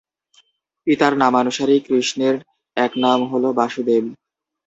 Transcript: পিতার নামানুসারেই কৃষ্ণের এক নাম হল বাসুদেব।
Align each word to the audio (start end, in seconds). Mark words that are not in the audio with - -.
পিতার 0.87 1.13
নামানুসারেই 1.17 1.81
কৃষ্ণের 1.87 2.35
এক 2.77 2.91
নাম 3.03 3.19
হল 3.31 3.43
বাসুদেব। 3.57 4.03